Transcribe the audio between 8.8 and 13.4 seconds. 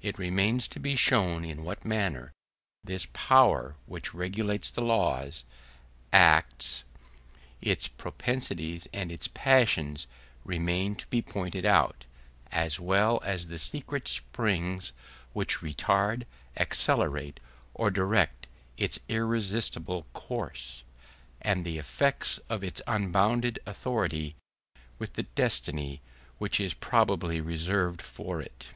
and its passions remain to be pointed out, as well